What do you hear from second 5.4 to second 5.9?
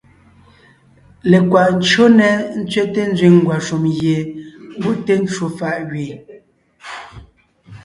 fàʼ